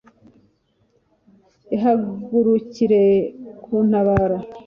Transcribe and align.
ihagurukire 1.75 3.03
kuntabara 3.63 4.37